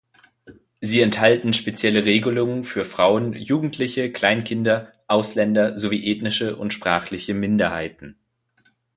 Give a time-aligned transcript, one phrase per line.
[0.79, 8.17] Sie enthalten spezielle Regelungen für Frauen, Jugendliche, Kleinkinder, Ausländer, sowie ethnische und sprachliche Minderheiten.